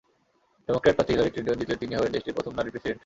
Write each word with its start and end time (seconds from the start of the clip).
Democrat 0.65 0.95
প্রার্থী 0.97 1.13
Hillary 1.13 1.31
Clinton 1.33 1.59
জিতলে 1.59 1.81
তিনি 1.83 1.93
হবেন 1.97 2.11
দেশটির 2.15 2.35
প্রথম 2.37 2.53
নারী 2.57 2.69
প্রেসিডেন্ট। 2.71 2.99